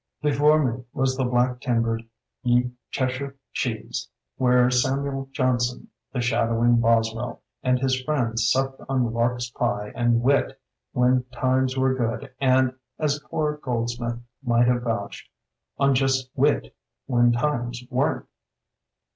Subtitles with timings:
[0.23, 2.01] Before me was the black timbered
[2.41, 9.13] "Ye Chesh ire Cheese", where Samuel Johnson, the shadowing Boswell, and his friends supped on
[9.13, 10.59] larks' pie and wit
[10.93, 15.29] when times were good and, as poor Gold smith might have vouched,
[15.77, 16.75] on just wit
[17.05, 18.25] when times weren't.